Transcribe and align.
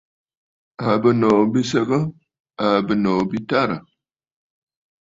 Àa 0.85 0.95
bɨ̀nòò 1.01 1.37
bi 1.51 1.59
səgə? 1.71 1.99
Àa 2.63 2.77
bɨnòò 2.87 3.17
bi 3.29 3.37
tarə̀. 3.49 3.79